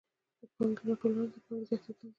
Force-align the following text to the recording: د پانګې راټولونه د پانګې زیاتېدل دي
د 0.39 0.41
پانګې 0.55 0.81
راټولونه 0.87 1.23
د 1.31 1.35
پانګې 1.45 1.65
زیاتېدل 1.69 1.99
دي 2.09 2.09